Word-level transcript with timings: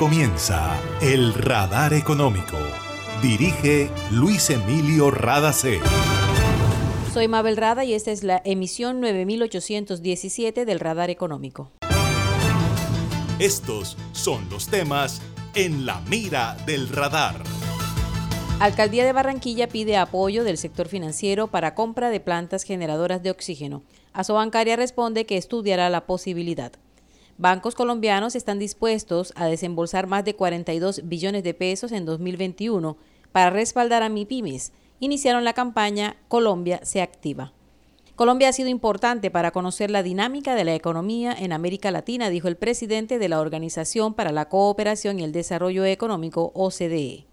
comienza 0.00 0.80
El 1.02 1.34
Radar 1.34 1.92
Económico. 1.92 2.56
Dirige 3.20 3.90
Luis 4.10 4.48
Emilio 4.48 5.10
Radacé. 5.10 5.78
Soy 7.12 7.28
Mabel 7.28 7.58
Rada 7.58 7.84
y 7.84 7.92
esta 7.92 8.10
es 8.10 8.22
la 8.22 8.40
emisión 8.46 9.02
9817 9.02 10.64
del 10.64 10.80
Radar 10.80 11.10
Económico. 11.10 11.70
Estos 13.38 13.98
son 14.12 14.48
los 14.48 14.68
temas 14.68 15.20
en 15.54 15.84
la 15.84 16.00
mira 16.08 16.56
del 16.64 16.88
radar. 16.88 17.34
Alcaldía 18.58 19.04
de 19.04 19.12
Barranquilla 19.12 19.68
pide 19.68 19.98
apoyo 19.98 20.44
del 20.44 20.56
sector 20.56 20.88
financiero 20.88 21.48
para 21.48 21.74
compra 21.74 22.08
de 22.08 22.20
plantas 22.20 22.62
generadoras 22.62 23.22
de 23.22 23.32
oxígeno. 23.32 23.82
Asobancaria 24.14 24.76
responde 24.76 25.26
que 25.26 25.36
estudiará 25.36 25.90
la 25.90 26.06
posibilidad. 26.06 26.72
Bancos 27.40 27.74
colombianos 27.74 28.36
están 28.36 28.58
dispuestos 28.58 29.32
a 29.34 29.46
desembolsar 29.46 30.06
más 30.06 30.26
de 30.26 30.36
42 30.36 31.08
billones 31.08 31.42
de 31.42 31.54
pesos 31.54 31.90
en 31.90 32.04
2021 32.04 32.98
para 33.32 33.48
respaldar 33.48 34.02
a 34.02 34.10
MIPIMES. 34.10 34.72
Iniciaron 34.98 35.42
la 35.42 35.54
campaña 35.54 36.18
Colombia 36.28 36.80
se 36.82 37.00
activa. 37.00 37.54
Colombia 38.14 38.50
ha 38.50 38.52
sido 38.52 38.68
importante 38.68 39.30
para 39.30 39.52
conocer 39.52 39.90
la 39.90 40.02
dinámica 40.02 40.54
de 40.54 40.64
la 40.64 40.74
economía 40.74 41.32
en 41.32 41.54
América 41.54 41.90
Latina, 41.90 42.28
dijo 42.28 42.46
el 42.46 42.58
presidente 42.58 43.18
de 43.18 43.30
la 43.30 43.40
Organización 43.40 44.12
para 44.12 44.32
la 44.32 44.50
Cooperación 44.50 45.18
y 45.18 45.24
el 45.24 45.32
Desarrollo 45.32 45.86
Económico, 45.86 46.52
OCDE. 46.54 47.24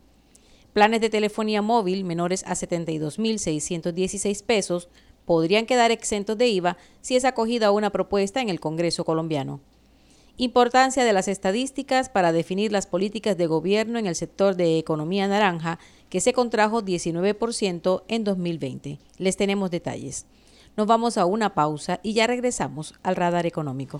Planes 0.72 1.02
de 1.02 1.10
telefonía 1.10 1.62
móvil 1.62 2.06
menores 2.06 2.46
a 2.48 2.54
72.616 2.54 4.42
pesos 4.46 4.88
podrían 5.26 5.66
quedar 5.66 5.92
exentos 5.92 6.38
de 6.38 6.48
IVA 6.48 6.78
si 7.02 7.18
es 7.18 7.26
acogida 7.26 7.72
una 7.72 7.90
propuesta 7.90 8.40
en 8.40 8.48
el 8.48 8.62
Congreso 8.62 9.04
colombiano. 9.04 9.60
Importancia 10.40 11.04
de 11.04 11.14
las 11.14 11.28
estadísticas 11.28 12.10
para 12.10 12.32
definir 12.32 12.72
las 12.72 12.86
políticas 12.86 13.38
de 13.38 13.48
gobierno 13.48 13.98
en 13.98 14.06
el 14.06 14.14
sector 14.14 14.56
de 14.56 14.78
economía 14.78 15.28
naranja, 15.28 15.80
que 16.10 16.22
se 16.22 16.32
contrajo 16.32 16.84
19% 16.84 18.04
en 18.08 18.24
2020. 18.24 19.00
Les 19.18 19.36
tenemos 19.36 19.72
detalles. 19.72 20.28
Nos 20.76 20.86
vamos 20.86 21.18
a 21.18 21.26
una 21.26 21.56
pausa 21.56 22.00
y 22.04 22.14
ya 22.14 22.28
regresamos 22.28 22.94
al 23.02 23.16
radar 23.16 23.48
económico. 23.48 24.00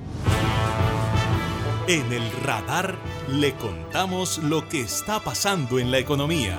En 1.87 2.13
el 2.13 2.31
radar 2.43 2.95
le 3.27 3.53
contamos 3.55 4.37
lo 4.37 4.69
que 4.69 4.81
está 4.81 5.19
pasando 5.19 5.79
en 5.79 5.89
la 5.89 5.97
economía. 5.97 6.55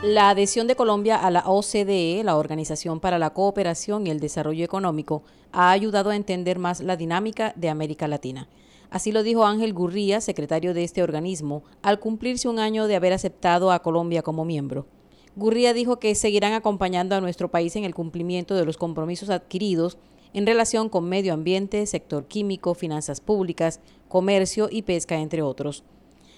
La 0.00 0.30
adhesión 0.30 0.68
de 0.68 0.76
Colombia 0.76 1.16
a 1.16 1.32
la 1.32 1.42
OCDE, 1.44 2.22
la 2.22 2.36
Organización 2.36 3.00
para 3.00 3.18
la 3.18 3.30
Cooperación 3.30 4.06
y 4.06 4.10
el 4.10 4.20
Desarrollo 4.20 4.64
Económico, 4.64 5.24
ha 5.50 5.72
ayudado 5.72 6.10
a 6.10 6.16
entender 6.16 6.60
más 6.60 6.80
la 6.80 6.96
dinámica 6.96 7.52
de 7.56 7.68
América 7.68 8.06
Latina. 8.06 8.48
Así 8.90 9.10
lo 9.10 9.24
dijo 9.24 9.44
Ángel 9.44 9.74
Gurría, 9.74 10.20
secretario 10.20 10.72
de 10.72 10.84
este 10.84 11.02
organismo, 11.02 11.64
al 11.82 11.98
cumplirse 11.98 12.48
un 12.48 12.60
año 12.60 12.86
de 12.86 12.94
haber 12.94 13.12
aceptado 13.12 13.72
a 13.72 13.82
Colombia 13.82 14.22
como 14.22 14.44
miembro. 14.44 14.86
Gurría 15.34 15.72
dijo 15.72 15.98
que 15.98 16.14
seguirán 16.14 16.52
acompañando 16.52 17.16
a 17.16 17.20
nuestro 17.20 17.50
país 17.50 17.74
en 17.74 17.82
el 17.82 17.92
cumplimiento 17.92 18.54
de 18.54 18.64
los 18.64 18.76
compromisos 18.76 19.30
adquiridos 19.30 19.98
en 20.34 20.46
relación 20.46 20.88
con 20.90 21.08
medio 21.08 21.32
ambiente, 21.32 21.86
sector 21.86 22.26
químico, 22.26 22.74
finanzas 22.74 23.20
públicas, 23.20 23.80
comercio 24.08 24.68
y 24.70 24.82
pesca, 24.82 25.18
entre 25.18 25.40
otros. 25.40 25.84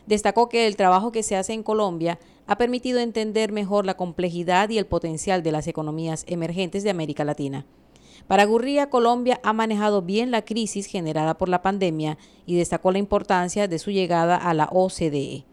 Destacó 0.06 0.48
que 0.48 0.68
el 0.68 0.76
trabajo 0.76 1.10
que 1.10 1.24
se 1.24 1.34
hace 1.34 1.52
en 1.52 1.64
Colombia 1.64 2.20
ha 2.46 2.58
permitido 2.58 3.00
entender 3.00 3.50
mejor 3.50 3.86
la 3.86 3.96
complejidad 3.96 4.68
y 4.68 4.78
el 4.78 4.86
potencial 4.86 5.42
de 5.42 5.50
las 5.50 5.66
economías 5.66 6.24
emergentes 6.28 6.84
de 6.84 6.90
América 6.90 7.24
Latina. 7.24 7.66
Para 8.28 8.44
Gurría, 8.44 8.90
Colombia 8.90 9.40
ha 9.42 9.52
manejado 9.52 10.02
bien 10.02 10.30
la 10.30 10.44
crisis 10.44 10.86
generada 10.86 11.38
por 11.38 11.48
la 11.48 11.62
pandemia 11.62 12.18
y 12.44 12.56
destacó 12.56 12.92
la 12.92 12.98
importancia 12.98 13.66
de 13.66 13.78
su 13.78 13.90
llegada 13.90 14.36
a 14.36 14.54
la 14.54 14.68
OCDE. 14.70 15.44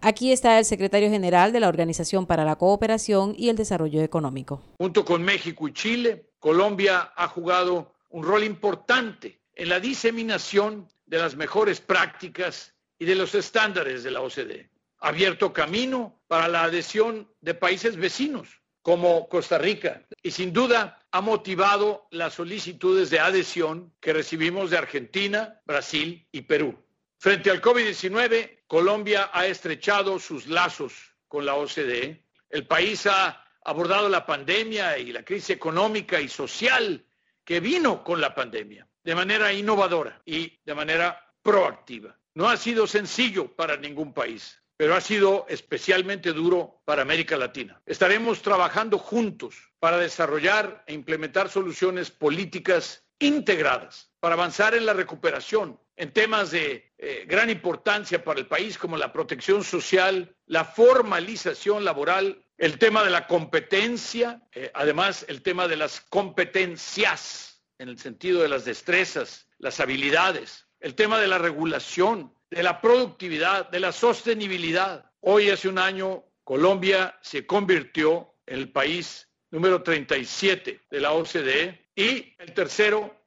Aquí 0.00 0.30
está 0.30 0.58
el 0.58 0.64
secretario 0.64 1.10
general 1.10 1.52
de 1.52 1.58
la 1.58 1.68
Organización 1.68 2.26
para 2.26 2.44
la 2.44 2.56
Cooperación 2.56 3.34
y 3.36 3.48
el 3.48 3.56
Desarrollo 3.56 4.00
Económico. 4.00 4.62
Junto 4.78 5.04
con 5.04 5.22
México 5.24 5.66
y 5.66 5.72
Chile, 5.72 6.30
Colombia 6.38 7.12
ha 7.16 7.26
jugado 7.26 7.94
un 8.10 8.22
rol 8.22 8.44
importante 8.44 9.40
en 9.54 9.68
la 9.68 9.80
diseminación 9.80 10.86
de 11.06 11.18
las 11.18 11.34
mejores 11.34 11.80
prácticas 11.80 12.74
y 12.98 13.06
de 13.06 13.16
los 13.16 13.34
estándares 13.34 14.04
de 14.04 14.12
la 14.12 14.20
OCDE. 14.20 14.70
Ha 15.00 15.08
abierto 15.08 15.52
camino 15.52 16.20
para 16.28 16.46
la 16.46 16.64
adhesión 16.64 17.28
de 17.40 17.54
países 17.54 17.96
vecinos 17.96 18.48
como 18.82 19.28
Costa 19.28 19.58
Rica 19.58 20.06
y 20.22 20.30
sin 20.30 20.52
duda 20.52 21.00
ha 21.10 21.20
motivado 21.20 22.06
las 22.10 22.34
solicitudes 22.34 23.10
de 23.10 23.18
adhesión 23.18 23.92
que 24.00 24.12
recibimos 24.12 24.70
de 24.70 24.78
Argentina, 24.78 25.60
Brasil 25.66 26.26
y 26.30 26.42
Perú. 26.42 26.78
Frente 27.20 27.50
al 27.50 27.60
COVID-19, 27.60 28.60
Colombia 28.68 29.30
ha 29.32 29.44
estrechado 29.44 30.20
sus 30.20 30.46
lazos 30.46 30.92
con 31.26 31.44
la 31.44 31.56
OCDE. 31.56 32.24
El 32.48 32.64
país 32.68 33.08
ha 33.08 33.44
abordado 33.64 34.08
la 34.08 34.24
pandemia 34.24 34.96
y 34.98 35.10
la 35.10 35.24
crisis 35.24 35.50
económica 35.50 36.20
y 36.20 36.28
social 36.28 37.04
que 37.44 37.58
vino 37.58 38.04
con 38.04 38.20
la 38.20 38.36
pandemia 38.36 38.86
de 39.02 39.14
manera 39.16 39.52
innovadora 39.52 40.22
y 40.24 40.60
de 40.64 40.74
manera 40.76 41.34
proactiva. 41.42 42.16
No 42.34 42.48
ha 42.48 42.56
sido 42.56 42.86
sencillo 42.86 43.52
para 43.56 43.76
ningún 43.76 44.14
país, 44.14 44.62
pero 44.76 44.94
ha 44.94 45.00
sido 45.00 45.44
especialmente 45.48 46.32
duro 46.32 46.82
para 46.84 47.02
América 47.02 47.36
Latina. 47.36 47.82
Estaremos 47.84 48.42
trabajando 48.42 48.96
juntos 48.96 49.56
para 49.80 49.98
desarrollar 49.98 50.84
e 50.86 50.94
implementar 50.94 51.48
soluciones 51.48 52.12
políticas 52.12 53.04
integradas 53.18 54.12
para 54.20 54.34
avanzar 54.34 54.76
en 54.76 54.86
la 54.86 54.92
recuperación 54.92 55.80
en 55.98 56.12
temas 56.12 56.52
de 56.52 56.92
eh, 56.96 57.24
gran 57.26 57.50
importancia 57.50 58.22
para 58.22 58.38
el 58.38 58.46
país 58.46 58.78
como 58.78 58.96
la 58.96 59.12
protección 59.12 59.64
social, 59.64 60.34
la 60.46 60.64
formalización 60.64 61.84
laboral, 61.84 62.44
el 62.56 62.78
tema 62.78 63.02
de 63.02 63.10
la 63.10 63.26
competencia, 63.26 64.40
eh, 64.52 64.70
además 64.74 65.26
el 65.28 65.42
tema 65.42 65.66
de 65.66 65.76
las 65.76 66.00
competencias 66.00 67.64
en 67.78 67.88
el 67.88 67.98
sentido 67.98 68.42
de 68.42 68.48
las 68.48 68.64
destrezas, 68.64 69.48
las 69.58 69.80
habilidades, 69.80 70.66
el 70.78 70.94
tema 70.94 71.18
de 71.18 71.26
la 71.26 71.38
regulación, 71.38 72.32
de 72.48 72.62
la 72.62 72.80
productividad, 72.80 73.68
de 73.68 73.80
la 73.80 73.90
sostenibilidad. 73.90 75.10
Hoy, 75.20 75.50
hace 75.50 75.68
un 75.68 75.78
año, 75.78 76.24
Colombia 76.44 77.18
se 77.22 77.44
convirtió 77.44 78.34
en 78.46 78.60
el 78.60 78.70
país 78.70 79.28
número 79.50 79.82
37 79.82 80.80
de 80.88 81.00
la 81.00 81.10
OCDE 81.10 81.88
y 81.96 82.34
el 82.38 82.54
tercero 82.54 83.17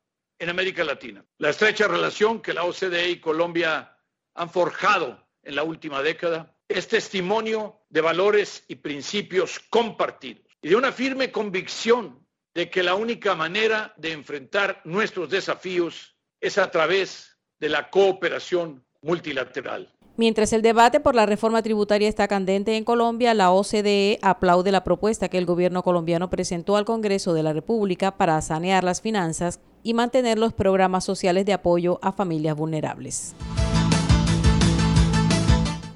en 0.42 0.50
América 0.50 0.84
Latina. 0.84 1.24
La 1.38 1.52
estrecha 1.52 1.88
relación 1.88 2.42
que 2.42 2.54
la 2.54 2.64
OCDE 2.64 3.12
y 3.12 3.20
Colombia 3.20 3.96
han 4.34 4.50
forjado 4.50 5.24
en 5.44 5.56
la 5.56 5.62
última 5.62 6.02
década 6.02 6.58
es 6.68 6.88
testimonio 6.88 7.82
de 7.90 8.02
valores 8.02 8.66
y 8.68 8.76
principios 8.78 9.60
compartidos 9.70 10.44
y 10.60 10.70
de 10.70 10.76
una 10.76 10.92
firme 10.92 11.32
convicción 11.32 12.26
de 12.56 12.72
que 12.72 12.82
la 12.82 12.96
única 12.96 13.36
manera 13.36 13.94
de 13.98 14.14
enfrentar 14.14 14.82
nuestros 14.84 15.30
desafíos 15.30 16.16
es 16.40 16.58
a 16.58 16.72
través 16.72 17.38
de 17.60 17.70
la 17.70 17.92
cooperación 17.92 18.84
multilateral. 19.02 19.94
Mientras 20.18 20.52
el 20.52 20.62
debate 20.62 21.00
por 21.00 21.16
la 21.16 21.26
reforma 21.26 21.62
tributaria 21.62 22.10
está 22.10 22.28
candente 22.28 22.76
en 22.76 22.84
Colombia, 22.84 23.34
la 23.34 23.52
OCDE 23.52 24.20
aplaude 24.22 24.72
la 24.72 24.84
propuesta 24.84 25.30
que 25.30 25.38
el 25.38 25.46
gobierno 25.46 25.84
colombiano 25.84 26.30
presentó 26.30 26.76
al 26.76 26.84
Congreso 26.84 27.34
de 27.34 27.44
la 27.44 27.54
República 27.54 28.18
para 28.18 28.40
sanear 28.42 28.84
las 28.84 29.02
finanzas 29.02 29.62
y 29.84 29.94
mantener 29.94 30.38
los 30.38 30.52
programas 30.52 31.06
sociales 31.06 31.46
de 31.46 31.54
apoyo 31.54 31.98
a 32.02 32.12
familias 32.12 32.58
vulnerables. 32.58 33.34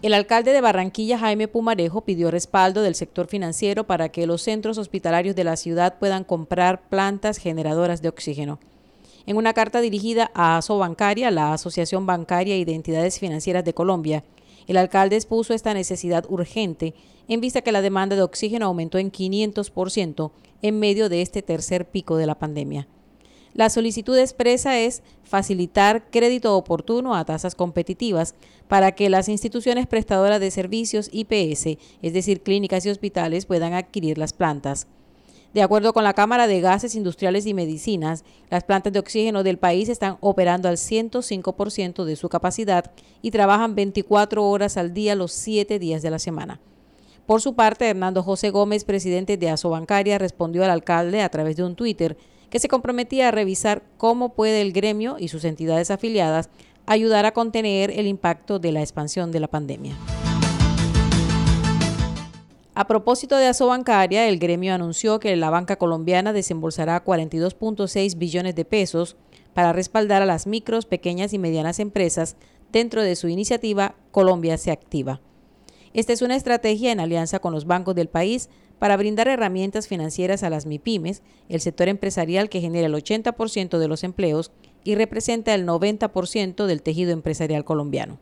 El 0.01 0.13
alcalde 0.13 0.53
de 0.53 0.61
Barranquilla, 0.61 1.17
Jaime 1.17 1.47
Pumarejo, 1.47 2.01
pidió 2.05 2.31
respaldo 2.31 2.83
del 2.83 2.95
sector 2.95 3.27
financiero 3.27 3.85
para 3.85 4.09
que 4.09 4.27
los 4.27 4.43
centros 4.43 4.77
hospitalarios 4.77 5.35
de 5.35 5.43
la 5.43 5.57
ciudad 5.57 5.97
puedan 5.99 6.23
comprar 6.23 6.87
plantas 6.89 7.37
generadoras 7.37 8.01
de 8.01 8.09
oxígeno. 8.09 8.59
En 9.27 9.37
una 9.37 9.53
carta 9.53 9.81
dirigida 9.81 10.29
a 10.35 10.57
ASO 10.57 10.77
Bancaria, 10.77 11.31
la 11.31 11.51
Asociación 11.51 12.05
Bancaria 12.05 12.53
e 12.53 12.59
Identidades 12.59 13.19
Financieras 13.19 13.65
de 13.65 13.73
Colombia, 13.73 14.23
el 14.67 14.77
alcalde 14.77 15.15
expuso 15.15 15.53
esta 15.53 15.73
necesidad 15.73 16.25
urgente 16.29 16.93
en 17.27 17.41
vista 17.41 17.61
que 17.61 17.71
la 17.71 17.81
demanda 17.81 18.15
de 18.15 18.21
oxígeno 18.21 18.67
aumentó 18.67 18.99
en 18.99 19.11
500% 19.11 20.31
en 20.61 20.79
medio 20.79 21.09
de 21.09 21.23
este 21.23 21.41
tercer 21.41 21.89
pico 21.89 22.17
de 22.17 22.27
la 22.27 22.37
pandemia. 22.37 22.87
La 23.55 23.69
solicitud 23.69 24.17
expresa 24.17 24.77
es 24.79 25.01
facilitar 25.23 26.11
crédito 26.11 26.55
oportuno 26.55 27.15
a 27.15 27.25
tasas 27.25 27.55
competitivas 27.55 28.35
para 28.67 28.91
que 28.91 29.09
las 29.09 29.29
instituciones 29.29 29.87
prestadoras 29.87 30.39
de 30.39 30.51
servicios 30.51 31.09
IPS, 31.11 31.77
es 32.01 32.13
decir, 32.13 32.41
clínicas 32.41 32.85
y 32.85 32.89
hospitales, 32.89 33.45
puedan 33.45 33.73
adquirir 33.73 34.17
las 34.17 34.33
plantas. 34.33 34.87
De 35.55 35.61
acuerdo 35.61 35.93
con 35.93 36.03
la 36.03 36.13
Cámara 36.13 36.47
de 36.47 36.59
Gases 36.59 36.95
Industriales 36.95 37.45
y 37.45 37.53
Medicinas, 37.53 38.25
las 38.49 38.65
plantas 38.65 38.91
de 38.91 38.99
oxígeno 38.99 39.41
del 39.41 39.57
país 39.57 39.87
están 39.87 40.17
operando 40.19 40.67
al 40.67 40.75
105% 40.75 42.03
de 42.03 42.17
su 42.17 42.27
capacidad 42.27 42.91
y 43.21 43.31
trabajan 43.31 43.73
24 43.73 44.43
horas 44.43 44.75
al 44.75 44.93
día 44.93 45.15
los 45.15 45.31
7 45.31 45.79
días 45.79 46.01
de 46.01 46.09
la 46.09 46.19
semana. 46.19 46.59
Por 47.25 47.41
su 47.41 47.55
parte, 47.55 47.87
Hernando 47.87 48.21
José 48.21 48.49
Gómez, 48.49 48.83
presidente 48.83 49.37
de 49.37 49.49
Asobancaria, 49.49 50.17
respondió 50.17 50.61
al 50.65 50.71
alcalde 50.71 51.21
a 51.21 51.29
través 51.29 51.55
de 51.55 51.63
un 51.63 51.77
Twitter 51.77 52.17
que 52.49 52.59
se 52.59 52.67
comprometía 52.67 53.29
a 53.29 53.31
revisar 53.31 53.81
cómo 53.95 54.33
puede 54.33 54.59
el 54.59 54.73
gremio 54.73 55.15
y 55.17 55.29
sus 55.29 55.45
entidades 55.45 55.89
afiliadas 55.89 56.49
ayudar 56.85 57.25
a 57.25 57.31
contener 57.31 57.91
el 57.91 58.07
impacto 58.07 58.59
de 58.59 58.73
la 58.73 58.81
expansión 58.81 59.31
de 59.31 59.39
la 59.39 59.47
pandemia. 59.47 59.95
A 62.77 62.87
propósito 62.87 63.37
de 63.37 63.47
Asobancaria, 63.47 64.27
el 64.27 64.37
gremio 64.37 64.73
anunció 64.73 65.21
que 65.21 65.33
la 65.37 65.49
banca 65.49 65.77
colombiana 65.77 66.33
desembolsará 66.33 67.05
42.6 67.05 68.17
billones 68.17 68.53
de 68.53 68.65
pesos 68.65 69.15
para 69.53 69.71
respaldar 69.71 70.21
a 70.21 70.25
las 70.25 70.45
micros, 70.45 70.85
pequeñas 70.85 71.31
y 71.31 71.39
medianas 71.39 71.79
empresas 71.79 72.35
dentro 72.73 73.01
de 73.01 73.15
su 73.15 73.29
iniciativa 73.29 73.95
Colombia 74.11 74.57
se 74.57 74.71
activa. 74.71 75.21
Esta 75.93 76.11
es 76.11 76.21
una 76.21 76.35
estrategia 76.35 76.91
en 76.91 76.99
alianza 76.99 77.39
con 77.39 77.53
los 77.53 77.65
bancos 77.65 77.95
del 77.95 78.09
país 78.09 78.49
para 78.77 78.97
brindar 78.97 79.29
herramientas 79.29 79.87
financieras 79.87 80.43
a 80.43 80.49
las 80.49 80.65
MIPIMES, 80.65 81.23
el 81.47 81.61
sector 81.61 81.87
empresarial 81.87 82.49
que 82.49 82.59
genera 82.59 82.87
el 82.87 82.93
80% 82.93 83.77
de 83.77 83.87
los 83.87 84.03
empleos 84.03 84.51
y 84.83 84.95
representa 84.95 85.55
el 85.55 85.65
90% 85.65 86.65
del 86.65 86.81
tejido 86.81 87.13
empresarial 87.13 87.63
colombiano. 87.63 88.19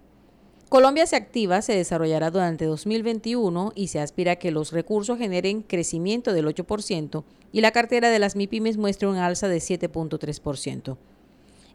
Colombia 0.73 1.05
se 1.05 1.15
activa 1.15 1.61
se 1.61 1.75
desarrollará 1.75 2.31
durante 2.31 2.65
2021 2.65 3.73
y 3.75 3.89
se 3.89 3.99
aspira 3.99 4.31
a 4.31 4.35
que 4.37 4.49
los 4.49 4.71
recursos 4.71 5.19
generen 5.19 5.61
crecimiento 5.61 6.33
del 6.33 6.47
8% 6.47 7.23
y 7.51 7.61
la 7.61 7.69
cartera 7.69 8.09
de 8.09 8.17
las 8.17 8.35
MIPIMES 8.35 8.77
muestre 8.77 9.07
un 9.07 9.17
alza 9.17 9.47
de 9.47 9.57
7.3%. 9.57 10.97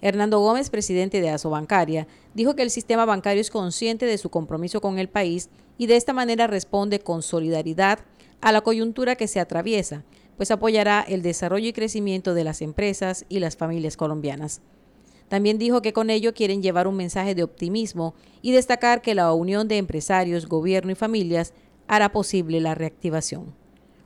Hernando 0.00 0.40
Gómez, 0.40 0.68
presidente 0.68 1.20
de 1.20 1.30
Asobancaria, 1.30 2.08
dijo 2.34 2.56
que 2.56 2.64
el 2.64 2.70
sistema 2.70 3.04
bancario 3.04 3.40
es 3.40 3.50
consciente 3.50 4.04
de 4.04 4.18
su 4.18 4.30
compromiso 4.30 4.80
con 4.80 4.98
el 4.98 5.08
país 5.08 5.48
y 5.78 5.86
de 5.86 5.94
esta 5.94 6.12
manera 6.12 6.48
responde 6.48 6.98
con 6.98 7.22
solidaridad 7.22 8.00
a 8.40 8.50
la 8.50 8.62
coyuntura 8.62 9.14
que 9.14 9.28
se 9.28 9.38
atraviesa, 9.38 10.02
pues 10.36 10.50
apoyará 10.50 11.04
el 11.06 11.22
desarrollo 11.22 11.68
y 11.68 11.72
crecimiento 11.72 12.34
de 12.34 12.42
las 12.42 12.62
empresas 12.62 13.26
y 13.28 13.38
las 13.38 13.56
familias 13.56 13.96
colombianas. 13.96 14.60
También 15.28 15.58
dijo 15.58 15.82
que 15.82 15.92
con 15.92 16.10
ello 16.10 16.34
quieren 16.34 16.62
llevar 16.62 16.86
un 16.86 16.96
mensaje 16.96 17.34
de 17.34 17.42
optimismo 17.42 18.14
y 18.42 18.52
destacar 18.52 19.02
que 19.02 19.14
la 19.14 19.32
unión 19.32 19.68
de 19.68 19.76
empresarios, 19.76 20.46
gobierno 20.46 20.92
y 20.92 20.94
familias 20.94 21.52
hará 21.86 22.12
posible 22.12 22.60
la 22.60 22.74
reactivación. 22.74 23.54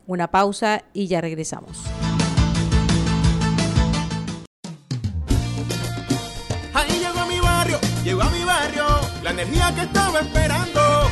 Una 0.06 0.30
pausa 0.30 0.84
y 0.92 1.06
ya 1.06 1.20
regresamos. 1.20 1.78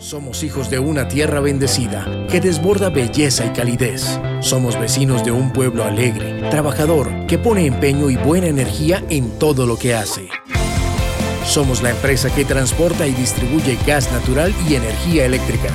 Somos 0.00 0.42
hijos 0.44 0.70
de 0.70 0.78
una 0.78 1.08
tierra 1.08 1.40
bendecida 1.40 2.26
que 2.30 2.40
desborda 2.40 2.88
belleza 2.88 3.44
y 3.44 3.50
calidez. 3.50 4.18
Somos 4.40 4.80
vecinos 4.80 5.22
de 5.26 5.30
un 5.30 5.52
pueblo 5.52 5.84
alegre, 5.84 6.40
trabajador, 6.48 7.26
que 7.26 7.36
pone 7.36 7.66
empeño 7.66 8.08
y 8.08 8.16
buena 8.16 8.46
energía 8.46 9.04
en 9.10 9.38
todo 9.38 9.66
lo 9.66 9.76
que 9.76 9.94
hace. 9.94 10.30
Somos 11.44 11.82
la 11.82 11.90
empresa 11.90 12.34
que 12.34 12.46
transporta 12.46 13.06
y 13.06 13.12
distribuye 13.12 13.76
gas 13.86 14.10
natural 14.10 14.54
y 14.66 14.76
energía 14.76 15.26
eléctrica, 15.26 15.68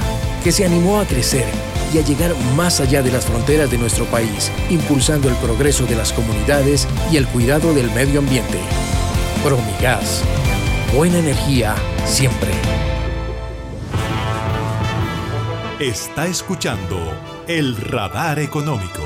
que 0.43 0.51
se 0.51 0.65
animó 0.65 0.99
a 0.99 1.05
crecer 1.05 1.45
y 1.93 1.99
a 1.99 2.01
llegar 2.01 2.33
más 2.55 2.79
allá 2.79 3.03
de 3.03 3.11
las 3.11 3.27
fronteras 3.27 3.69
de 3.69 3.77
nuestro 3.77 4.05
país, 4.05 4.51
impulsando 4.71 5.29
el 5.29 5.35
progreso 5.35 5.85
de 5.85 5.97
las 5.97 6.11
comunidades 6.11 6.87
y 7.11 7.17
el 7.17 7.27
cuidado 7.27 7.75
del 7.75 7.91
medio 7.91 8.21
ambiente. 8.21 8.57
Promigas. 9.43 10.23
Buena 10.95 11.19
energía 11.19 11.75
siempre. 12.05 12.49
Está 15.79 16.25
escuchando 16.25 16.95
el 17.49 17.75
radar 17.75 18.39
económico. 18.39 19.01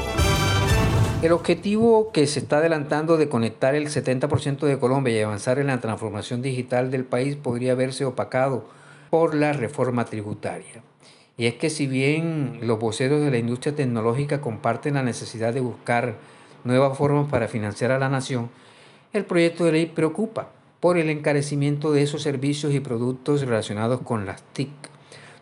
El 1.23 1.31
objetivo 1.31 2.11
que 2.11 2.27
se 2.27 2.38
está 2.38 2.57
adelantando 2.57 3.17
de 3.17 3.27
conectar 3.27 3.73
el 3.73 3.88
70% 3.88 4.67
de 4.67 4.77
Colombia 4.77 5.17
y 5.17 5.23
avanzar 5.23 5.57
en 5.57 5.65
la 5.65 5.79
transformación 5.79 6.43
digital 6.43 6.91
del 6.91 7.05
país 7.05 7.35
podría 7.38 7.73
verse 7.73 8.05
opacado 8.05 8.69
por 9.09 9.33
la 9.33 9.51
reforma 9.51 10.05
tributaria. 10.05 10.83
Y 11.38 11.47
es 11.47 11.55
que 11.55 11.71
si 11.71 11.88
bien 11.88 12.59
los 12.61 12.77
voceros 12.77 13.21
de 13.21 13.31
la 13.31 13.39
industria 13.39 13.75
tecnológica 13.75 14.39
comparten 14.39 14.93
la 14.93 15.01
necesidad 15.01 15.55
de 15.55 15.61
buscar 15.61 16.17
nuevas 16.65 16.95
formas 16.95 17.31
para 17.31 17.47
financiar 17.47 17.89
a 17.89 17.97
la 17.97 18.09
nación, 18.09 18.51
el 19.11 19.25
proyecto 19.25 19.65
de 19.65 19.71
ley 19.71 19.85
preocupa 19.88 20.51
por 20.79 20.99
el 20.99 21.09
encarecimiento 21.09 21.91
de 21.91 22.03
esos 22.03 22.21
servicios 22.21 22.75
y 22.75 22.79
productos 22.79 23.41
relacionados 23.41 24.01
con 24.01 24.27
las 24.27 24.43
TIC 24.53 24.99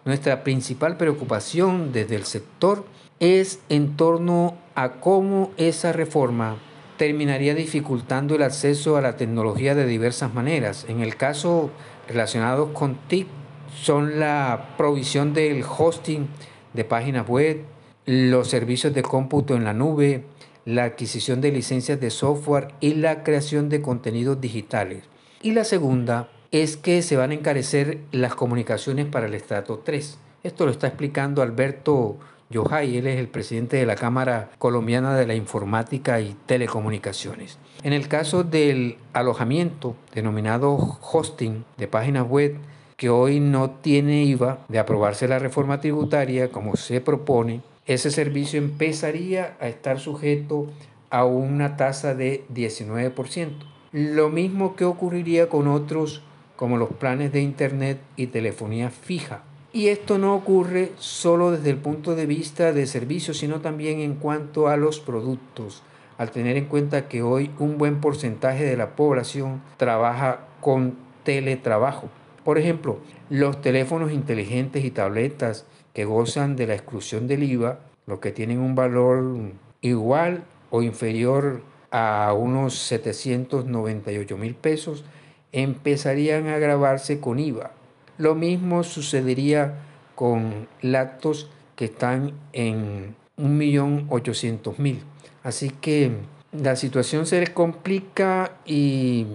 nuestra 0.07 0.43
principal 0.43 0.95
preocupación 0.95 1.91
desde 1.91 2.15
el 2.15 2.23
sector 2.23 2.85
es 3.19 3.59
en 3.67 3.97
torno 3.97 4.55
a 4.73 4.93
cómo 4.93 5.51
esa 5.57 5.91
reforma 5.91 6.57
terminaría 6.97 7.53
dificultando 7.53 8.35
el 8.35 8.43
acceso 8.43 8.95
a 8.95 9.01
la 9.01 9.17
tecnología 9.17 9.75
de 9.75 9.85
diversas 9.85 10.33
maneras. 10.33 10.85
En 10.87 11.01
el 11.01 11.17
caso 11.17 11.71
relacionado 12.07 12.73
con 12.73 12.95
TIC 13.09 13.27
son 13.75 14.17
la 14.19 14.75
provisión 14.77 15.33
del 15.33 15.61
hosting 15.63 16.27
de 16.73 16.85
páginas 16.85 17.27
web, 17.27 17.63
los 18.05 18.47
servicios 18.47 18.93
de 18.93 19.03
cómputo 19.03 19.55
en 19.55 19.65
la 19.65 19.73
nube, 19.73 20.23
la 20.63 20.85
adquisición 20.85 21.41
de 21.41 21.51
licencias 21.51 21.99
de 21.99 22.11
software 22.11 22.69
y 22.79 22.93
la 22.93 23.23
creación 23.23 23.67
de 23.67 23.81
contenidos 23.81 24.39
digitales. 24.39 25.03
Y 25.41 25.51
la 25.51 25.65
segunda 25.65 26.29
es 26.51 26.77
que 26.77 27.01
se 27.01 27.17
van 27.17 27.31
a 27.31 27.35
encarecer 27.35 27.99
las 28.11 28.35
comunicaciones 28.35 29.05
para 29.05 29.27
el 29.27 29.33
estrato 29.33 29.79
3. 29.83 30.17
Esto 30.43 30.65
lo 30.65 30.71
está 30.71 30.87
explicando 30.87 31.41
Alberto 31.41 32.17
Yohay, 32.49 32.97
él 32.97 33.07
es 33.07 33.19
el 33.19 33.27
presidente 33.27 33.75
de 33.75 33.85
la 33.85 33.95
Cámara 33.95 34.49
Colombiana 34.57 35.15
de 35.15 35.27
la 35.27 35.35
Informática 35.35 36.21
y 36.21 36.35
Telecomunicaciones. 36.45 37.57
En 37.83 37.91
el 37.91 38.07
caso 38.07 38.43
del 38.43 38.97
alojamiento 39.11 39.95
denominado 40.13 40.75
hosting 41.01 41.65
de 41.77 41.87
páginas 41.87 42.25
web, 42.25 42.55
que 42.95 43.09
hoy 43.09 43.39
no 43.39 43.71
tiene 43.71 44.23
IVA 44.23 44.59
de 44.69 44.79
aprobarse 44.79 45.27
la 45.27 45.39
reforma 45.39 45.81
tributaria 45.81 46.49
como 46.49 46.77
se 46.77 47.01
propone, 47.01 47.61
ese 47.85 48.11
servicio 48.11 48.57
empezaría 48.57 49.55
a 49.59 49.67
estar 49.67 49.99
sujeto 49.99 50.67
a 51.09 51.25
una 51.25 51.77
tasa 51.77 52.15
de 52.15 52.43
19%. 52.53 53.49
Lo 53.91 54.29
mismo 54.29 54.75
que 54.75 54.85
ocurriría 54.85 55.47
con 55.47 55.67
otros 55.67 56.23
como 56.57 56.75
los 56.75 56.89
planes 56.89 57.31
de 57.31 57.39
Internet 57.41 57.99
y 58.17 58.27
telefonía 58.27 58.89
fija. 58.89 59.43
Y 59.71 59.87
esto 59.87 60.17
no 60.17 60.35
ocurre 60.35 60.91
solo 60.97 61.51
desde 61.51 61.69
el 61.69 61.77
punto 61.77 62.15
de 62.15 62.25
vista 62.25 62.73
de 62.73 62.87
servicios, 62.87 63.37
sino 63.37 63.61
también 63.61 63.99
en 63.99 64.15
cuanto 64.15 64.67
a 64.67 64.75
los 64.75 64.99
productos, 64.99 65.83
al 66.17 66.31
tener 66.31 66.57
en 66.57 66.65
cuenta 66.65 67.07
que 67.07 67.21
hoy 67.21 67.51
un 67.59 67.77
buen 67.77 68.01
porcentaje 68.01 68.65
de 68.65 68.75
la 68.75 68.95
población 68.95 69.61
trabaja 69.77 70.47
con 70.59 70.95
teletrabajo. 71.23 72.09
Por 72.43 72.57
ejemplo, 72.57 72.97
los 73.29 73.61
teléfonos 73.61 74.11
inteligentes 74.11 74.83
y 74.83 74.89
tabletas 74.89 75.65
que 75.93 76.05
gozan 76.05 76.55
de 76.55 76.65
la 76.65 76.73
exclusión 76.73 77.27
del 77.27 77.43
IVA, 77.43 77.79
los 78.07 78.19
que 78.19 78.31
tienen 78.31 78.59
un 78.59 78.73
valor 78.73 79.51
igual 79.81 80.45
o 80.71 80.81
inferior 80.81 81.61
a 81.91 82.33
unos 82.33 82.79
798 82.79 84.37
mil 84.37 84.55
pesos, 84.55 85.03
empezarían 85.51 86.47
a 86.47 86.57
grabarse 86.57 87.19
con 87.19 87.39
IVA. 87.39 87.71
Lo 88.17 88.35
mismo 88.35 88.83
sucedería 88.83 89.75
con 90.15 90.67
lactos 90.81 91.49
que 91.75 91.85
están 91.85 92.33
en 92.53 93.15
1.800.000. 93.37 94.99
Así 95.43 95.69
que 95.69 96.11
la 96.51 96.75
situación 96.75 97.25
se 97.25 97.39
les 97.39 97.49
complica 97.51 98.51
y 98.65 99.27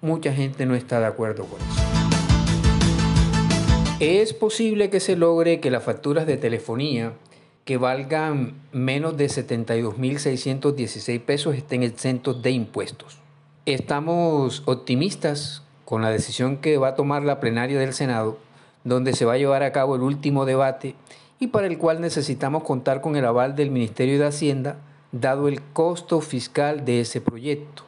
mucha 0.00 0.32
gente 0.32 0.66
no 0.66 0.74
está 0.74 0.98
de 1.00 1.06
acuerdo 1.06 1.44
con 1.44 1.60
eso. 1.60 1.80
Es 4.00 4.32
posible 4.32 4.88
que 4.88 4.98
se 4.98 5.14
logre 5.14 5.60
que 5.60 5.70
las 5.70 5.84
facturas 5.84 6.26
de 6.26 6.38
telefonía 6.38 7.12
que 7.66 7.76
valgan 7.76 8.54
menos 8.72 9.18
de 9.18 9.26
72.616 9.26 11.20
pesos 11.20 11.54
estén 11.54 11.82
exentos 11.82 12.40
de 12.42 12.50
impuestos. 12.50 13.18
Estamos 13.66 14.62
optimistas 14.64 15.62
con 15.84 16.00
la 16.00 16.08
decisión 16.08 16.56
que 16.56 16.78
va 16.78 16.88
a 16.88 16.94
tomar 16.94 17.24
la 17.24 17.40
plenaria 17.40 17.78
del 17.78 17.92
Senado, 17.92 18.38
donde 18.84 19.12
se 19.12 19.26
va 19.26 19.34
a 19.34 19.36
llevar 19.36 19.62
a 19.62 19.70
cabo 19.70 19.96
el 19.96 20.00
último 20.00 20.46
debate 20.46 20.94
y 21.38 21.48
para 21.48 21.66
el 21.66 21.76
cual 21.76 22.00
necesitamos 22.00 22.62
contar 22.62 23.02
con 23.02 23.16
el 23.16 23.26
aval 23.26 23.56
del 23.56 23.70
Ministerio 23.70 24.18
de 24.18 24.26
Hacienda, 24.26 24.78
dado 25.12 25.46
el 25.46 25.60
costo 25.60 26.22
fiscal 26.22 26.86
de 26.86 27.02
ese 27.02 27.20
proyecto. 27.20 27.82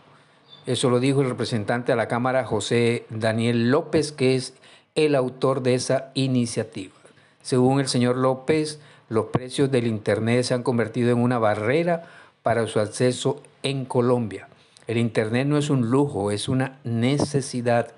Eso 0.66 0.90
lo 0.90 1.00
dijo 1.00 1.22
el 1.22 1.30
representante 1.30 1.90
a 1.90 1.96
la 1.96 2.06
Cámara, 2.06 2.44
José 2.44 3.06
Daniel 3.08 3.70
López, 3.70 4.12
que 4.12 4.34
es 4.34 4.52
el 4.94 5.14
autor 5.14 5.62
de 5.62 5.74
esa 5.74 6.10
iniciativa. 6.12 6.92
Según 7.40 7.80
el 7.80 7.88
señor 7.88 8.18
López, 8.18 8.78
los 9.08 9.26
precios 9.26 9.70
del 9.70 9.86
Internet 9.86 10.44
se 10.44 10.52
han 10.52 10.64
convertido 10.64 11.12
en 11.12 11.18
una 11.18 11.38
barrera 11.38 12.02
para 12.42 12.66
su 12.66 12.78
acceso 12.78 13.42
en 13.62 13.86
Colombia. 13.86 14.48
El 14.86 14.98
Internet 14.98 15.46
no 15.46 15.58
es 15.58 15.70
un 15.70 15.90
lujo, 15.90 16.30
es 16.30 16.48
una 16.48 16.78
necesidad. 16.84 17.94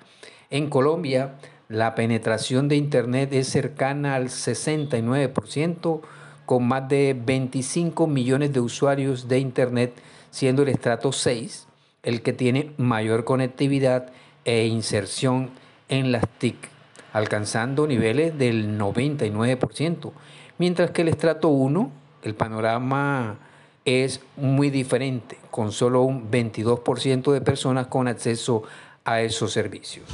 En 0.50 0.68
Colombia, 0.68 1.36
la 1.68 1.94
penetración 1.94 2.68
de 2.68 2.76
Internet 2.76 3.32
es 3.32 3.48
cercana 3.48 4.14
al 4.14 4.28
69%, 4.28 6.00
con 6.46 6.68
más 6.68 6.88
de 6.88 7.18
25 7.18 8.06
millones 8.06 8.52
de 8.52 8.60
usuarios 8.60 9.28
de 9.28 9.38
Internet, 9.38 9.94
siendo 10.30 10.62
el 10.62 10.68
estrato 10.68 11.12
6 11.12 11.68
el 12.02 12.20
que 12.20 12.34
tiene 12.34 12.72
mayor 12.76 13.24
conectividad 13.24 14.12
e 14.44 14.66
inserción 14.66 15.50
en 15.88 16.12
las 16.12 16.28
TIC 16.38 16.74
alcanzando 17.14 17.86
niveles 17.86 18.36
del 18.36 18.76
99%, 18.76 20.10
mientras 20.58 20.90
que 20.90 21.02
el 21.02 21.08
estrato 21.08 21.48
1, 21.48 21.90
el 22.24 22.34
panorama 22.34 23.38
es 23.84 24.20
muy 24.36 24.70
diferente, 24.70 25.36
con 25.50 25.72
solo 25.72 26.02
un 26.02 26.30
22% 26.30 27.32
de 27.32 27.40
personas 27.40 27.86
con 27.88 28.08
acceso 28.08 28.62
a 29.04 29.20
esos 29.20 29.52
servicios. 29.52 30.06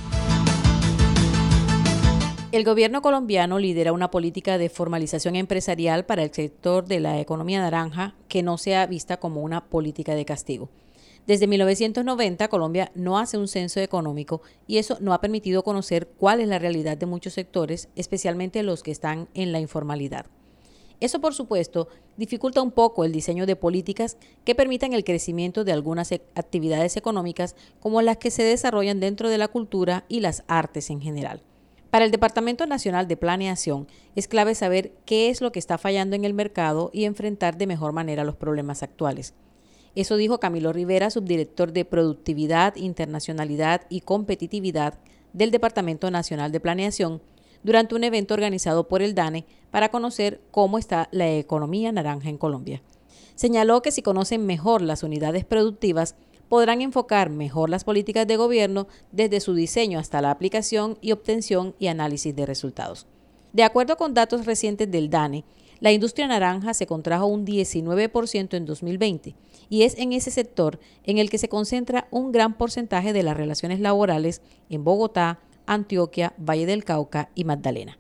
El 2.53 2.65
gobierno 2.65 3.01
colombiano 3.01 3.61
lidera 3.61 3.93
una 3.93 4.11
política 4.11 4.59
de 4.59 4.69
formalización 4.69 5.37
empresarial 5.37 6.05
para 6.05 6.25
el 6.25 6.33
sector 6.33 6.85
de 6.85 6.99
la 6.99 7.21
economía 7.21 7.61
naranja 7.61 8.17
que 8.27 8.43
no 8.43 8.59
sea 8.59 8.87
vista 8.87 9.19
como 9.19 9.43
una 9.43 9.67
política 9.67 10.17
de 10.17 10.25
castigo. 10.25 10.69
Desde 11.29 11.47
1990 11.47 12.49
Colombia 12.49 12.91
no 12.97 13.19
hace 13.19 13.39
un 13.39 13.47
censo 13.47 13.79
económico 13.79 14.43
y 14.67 14.79
eso 14.79 14.97
no 15.01 15.13
ha 15.13 15.21
permitido 15.21 15.63
conocer 15.63 16.09
cuál 16.19 16.41
es 16.41 16.49
la 16.49 16.59
realidad 16.59 16.97
de 16.97 17.07
muchos 17.07 17.35
sectores, 17.35 17.89
especialmente 17.95 18.65
los 18.65 18.83
que 18.83 18.91
están 18.91 19.29
en 19.35 19.53
la 19.53 19.61
informalidad. 19.61 20.27
Eso, 21.01 21.21
por 21.21 21.35
supuesto, 21.35 21.89
dificulta 22.17 22.61
un 22.61 22.71
poco 22.71 23.05
el 23.05 23.13
diseño 23.13 23.47
de 23.47 23.57
políticas 23.57 24.19
que 24.45 24.55
permitan 24.55 24.93
el 24.93 25.05
crecimiento 25.05 25.65
de 25.65 25.73
algunas 25.73 26.13
e-, 26.13 26.23
actividades 26.35 26.97
económicas 26.97 27.57
como 27.81 28.03
las 28.03 28.19
que 28.19 28.31
se 28.31 28.43
desarrollan 28.43 29.01
dentro 29.01 29.31
de 29.31 29.39
la 29.39 29.49
cultura 29.49 30.05
y 30.09 30.21
las 30.21 30.45
artes 30.47 30.91
en 30.91 31.01
general. 31.01 31.41
Para 31.91 32.05
el 32.05 32.13
Departamento 32.13 32.67
Nacional 32.67 33.09
de 33.09 33.17
Planeación 33.17 33.89
es 34.15 34.29
clave 34.29 34.55
saber 34.55 34.93
qué 35.07 35.31
es 35.31 35.41
lo 35.41 35.51
que 35.51 35.59
está 35.59 35.77
fallando 35.77 36.15
en 36.15 36.25
el 36.25 36.35
mercado 36.35 36.91
y 36.93 37.05
enfrentar 37.05 37.57
de 37.57 37.67
mejor 37.67 37.93
manera 37.93 38.23
los 38.23 38.37
problemas 38.37 38.83
actuales. 38.83 39.35
Eso 39.97 40.17
dijo 40.17 40.39
Camilo 40.39 40.73
Rivera, 40.73 41.11
subdirector 41.11 41.73
de 41.73 41.85
Productividad, 41.85 42.77
Internacionalidad 42.77 43.83
y 43.89 44.03
Competitividad 44.03 45.01
del 45.33 45.51
Departamento 45.51 46.11
Nacional 46.13 46.53
de 46.53 46.61
Planeación, 46.61 47.21
durante 47.63 47.95
un 47.95 48.05
evento 48.05 48.35
organizado 48.35 48.89
por 48.89 49.03
el 49.03 49.15
DANE 49.15 49.45
para 49.71 49.91
conocer 49.91 50.41
cómo 50.51 50.79
está 50.79 51.09
la 51.13 51.31
economía 51.31 51.93
naranja 51.93 52.29
en 52.29 52.39
Colombia. 52.39 52.83
Señaló 53.35 53.83
que 53.83 53.93
si 53.93 54.03
conocen 54.03 54.47
mejor 54.47 54.83
las 54.83 55.03
unidades 55.03 55.45
productivas, 55.45 56.15
podrán 56.49 56.83
enfocar 56.83 57.31
mejor 57.31 57.71
las 57.71 57.85
políticas 57.85 58.27
de 58.27 58.37
gobierno 58.37 58.89
desde 59.13 59.41
su 59.41 59.55
diseño 59.55 59.99
hasta 59.99 60.21
la 60.21 60.31
aplicación 60.31 60.99
y 61.01 61.13
obtención 61.13 61.75
y 61.79 61.87
análisis 61.87 62.35
de 62.35 62.45
resultados. 62.45 63.07
De 63.53 63.63
acuerdo 63.63 63.97
con 63.97 64.15
datos 64.15 64.47
recientes 64.47 64.91
del 64.91 65.11
DANE, 65.11 65.45
la 65.81 65.93
industria 65.93 66.27
naranja 66.27 66.75
se 66.75 66.87
contrajo 66.87 67.27
un 67.27 67.47
19% 67.47 68.55
en 68.55 68.67
2020 68.67 69.35
y 69.71 69.83
es 69.83 69.97
en 69.97 70.13
ese 70.13 70.31
sector 70.31 70.79
en 71.05 71.19
el 71.19 71.31
que 71.31 71.39
se 71.39 71.49
concentra 71.49 72.07
un 72.11 72.33
gran 72.33 72.59
porcentaje 72.59 73.13
de 73.13 73.23
las 73.23 73.37
relaciones 73.37 73.81
laborales 73.81 74.43
en 74.69 74.85
Bogotá, 74.85 75.41
Antioquia, 75.71 76.35
Valle 76.37 76.67
del 76.67 76.85
Cauca 76.85 77.31
y 77.35 77.45
Magdalena. 77.45 77.97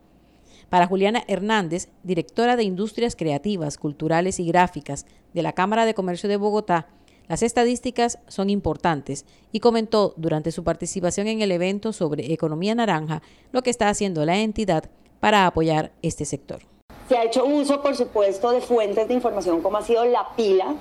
Para 0.69 0.89
Juliana 0.89 1.23
Hernández, 1.29 1.89
directora 2.03 2.57
de 2.57 2.65
Industrias 2.65 3.15
Creativas, 3.15 3.79
Culturales 3.79 4.41
y 4.41 4.47
Gráficas 4.47 5.07
de 5.35 5.43
la 5.43 5.53
Cámara 5.53 5.85
de 5.85 5.95
Comercio 5.95 6.29
de 6.29 6.37
Bogotá, 6.37 6.89
las 7.29 7.45
estadísticas 7.45 8.19
son 8.27 8.51
importantes 8.51 9.25
y 9.53 9.61
comentó 9.61 10.15
durante 10.17 10.51
su 10.51 10.65
participación 10.65 11.29
en 11.29 11.43
el 11.43 11.53
evento 11.53 11.93
sobre 11.93 12.33
economía 12.33 12.75
naranja 12.75 13.23
lo 13.53 13.63
que 13.63 13.71
está 13.71 13.89
haciendo 13.89 14.25
la 14.25 14.39
entidad 14.41 14.91
para 15.21 15.47
apoyar 15.47 15.93
este 16.03 16.25
sector. 16.25 16.63
Se 17.09 17.17
ha 17.17 17.25
hecho 17.25 17.47
uso, 17.47 17.83
por 17.83 17.95
supuesto, 17.95 18.51
de 18.51 18.61
fuentes 18.61 19.07
de 19.07 19.15
información 19.15 19.63
como 19.63 19.77
ha 19.77 19.83
sido 19.83 20.05
la 20.05 20.35
pila, 20.35 20.75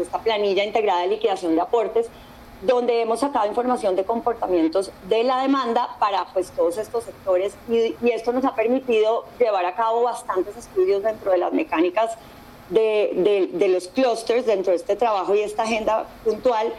esta 0.00 0.18
planilla 0.20 0.64
integrada 0.64 1.02
de 1.02 1.08
liquidación 1.08 1.54
de 1.54 1.60
aportes, 1.60 2.08
donde 2.62 3.02
hemos 3.02 3.20
sacado 3.20 3.46
información 3.46 3.96
de 3.96 4.04
comportamientos 4.04 4.92
de 5.08 5.24
la 5.24 5.42
demanda 5.42 5.96
para 5.98 6.26
pues, 6.32 6.50
todos 6.52 6.78
estos 6.78 7.04
sectores 7.04 7.54
y, 7.68 7.94
esto 8.10 8.32
nos 8.32 8.44
ha 8.44 8.54
permitido 8.54 9.24
llevar 9.38 9.64
a 9.64 9.74
cabo 9.74 10.02
bastantes 10.02 10.56
estudios 10.56 11.02
dentro 11.02 11.32
de 11.32 11.38
las 11.38 11.52
mecánicas 11.52 12.16
de, 12.68 13.48
de, 13.52 13.68
los 13.68 13.88
clusters, 13.88 14.46
dentro 14.46 14.70
de 14.70 14.76
este 14.76 14.96
trabajo 14.96 15.34
y 15.34 15.40
esta 15.40 15.64
agenda 15.64 16.06
puntual, 16.24 16.72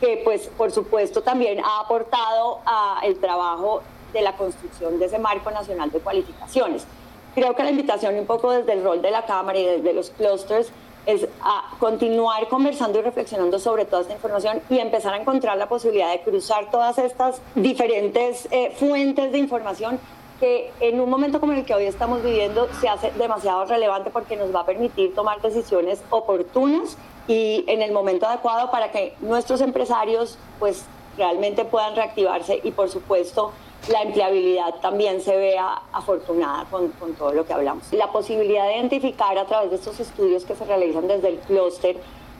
que 0.00 0.20
pues 0.24 0.48
por 0.48 0.72
supuesto 0.72 1.22
también 1.22 1.60
ha 1.60 1.80
aportado 1.80 2.60
al 2.64 3.14
trabajo 3.16 3.82
de 4.12 4.22
la 4.22 4.36
construcción 4.36 4.98
de 4.98 5.06
ese 5.06 5.18
marco 5.18 5.50
nacional 5.50 5.90
de 5.90 6.00
cualificaciones. 6.00 6.86
Creo 7.34 7.54
que 7.54 7.62
la 7.62 7.70
invitación 7.70 8.16
un 8.16 8.26
poco 8.26 8.50
desde 8.50 8.72
el 8.72 8.82
rol 8.82 9.00
de 9.02 9.10
la 9.10 9.24
Cámara 9.26 9.58
y 9.58 9.64
desde 9.64 9.92
los 9.92 10.10
clusters 10.10 10.72
es 11.08 11.26
a 11.40 11.74
continuar 11.78 12.48
conversando 12.48 12.98
y 12.98 13.02
reflexionando 13.02 13.58
sobre 13.58 13.86
toda 13.86 14.02
esta 14.02 14.12
información 14.12 14.60
y 14.68 14.78
empezar 14.78 15.14
a 15.14 15.16
encontrar 15.16 15.56
la 15.56 15.66
posibilidad 15.66 16.12
de 16.12 16.20
cruzar 16.20 16.70
todas 16.70 16.98
estas 16.98 17.40
diferentes 17.54 18.46
eh, 18.50 18.74
fuentes 18.76 19.32
de 19.32 19.38
información 19.38 19.98
que 20.38 20.70
en 20.80 21.00
un 21.00 21.08
momento 21.08 21.40
como 21.40 21.54
el 21.54 21.64
que 21.64 21.74
hoy 21.74 21.86
estamos 21.86 22.22
viviendo 22.22 22.68
se 22.78 22.90
hace 22.90 23.10
demasiado 23.12 23.64
relevante 23.64 24.10
porque 24.10 24.36
nos 24.36 24.54
va 24.54 24.60
a 24.60 24.66
permitir 24.66 25.14
tomar 25.14 25.40
decisiones 25.40 26.02
oportunas 26.10 26.98
y 27.26 27.64
en 27.68 27.80
el 27.80 27.90
momento 27.92 28.26
adecuado 28.26 28.70
para 28.70 28.92
que 28.92 29.14
nuestros 29.20 29.62
empresarios 29.62 30.38
pues 30.58 30.84
realmente 31.16 31.64
puedan 31.64 31.96
reactivarse 31.96 32.60
y 32.62 32.70
por 32.70 32.90
supuesto 32.90 33.52
la 33.90 34.02
empleabilidad 34.02 34.74
también 34.80 35.20
se 35.20 35.36
vea 35.36 35.82
afortunada 35.92 36.66
con, 36.70 36.88
con, 36.88 37.14
todo 37.14 37.32
lo 37.32 37.46
que 37.46 37.52
hablamos. 37.52 37.92
La 37.92 38.12
posibilidad 38.12 38.66
de 38.66 38.76
identificar 38.76 39.38
a 39.38 39.46
través 39.46 39.70
de 39.70 39.76
estos 39.76 39.98
estudios 40.00 40.44
que 40.44 40.54
se 40.54 40.64
realizan 40.64 41.08
desde 41.08 41.28
el 41.28 41.38
clúster 41.38 41.96